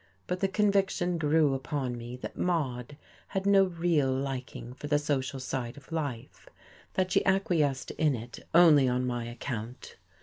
But 0.25 0.39
the 0.39 0.47
conviction 0.47 1.19
grew 1.19 1.53
upon 1.53 1.95
me 1.95 2.15
that 2.15 2.35
Maude 2.35 2.97
had 3.27 3.45
no 3.45 3.65
real 3.65 4.11
liking 4.11 4.73
for 4.73 4.87
the 4.87 4.97
social 4.97 5.39
side 5.39 5.77
of 5.77 5.91
life, 5.91 6.49
that 6.95 7.11
she 7.11 7.23
acquiesced 7.23 7.91
in 7.99 8.15
it 8.15 8.39
only 8.51 8.87
on 8.89 9.05
my 9.05 9.25
account. 9.25 9.97